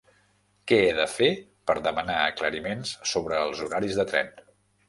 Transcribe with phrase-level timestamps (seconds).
[0.71, 1.29] Què he de fer
[1.71, 4.35] per demanar aclariments sobre els horaris de tren?